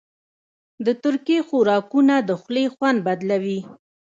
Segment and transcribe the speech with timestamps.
[0.85, 3.59] د ترکي خوراکونه د خولې خوند بدلوي.